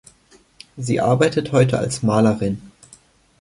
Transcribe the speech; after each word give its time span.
Sie 0.77 0.99
arbeitet 0.99 1.51
heute 1.51 1.77
als 1.77 2.01
Malerin. 2.01 2.59